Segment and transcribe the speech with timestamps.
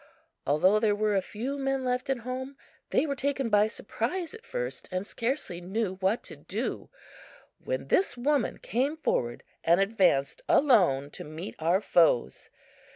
[0.47, 2.57] Although there were a few men left at home,
[2.89, 6.89] they were taken by surprise at first and scarcely knew what to do,
[7.63, 12.49] when this woman came forward and advanced alone to meet our foes.